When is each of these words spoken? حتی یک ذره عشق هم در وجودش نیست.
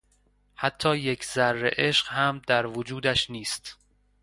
حتی 0.55 0.97
یک 0.97 1.25
ذره 1.25 1.69
عشق 1.77 2.07
هم 2.07 2.41
در 2.47 2.65
وجودش 2.65 3.29
نیست. 3.29 3.77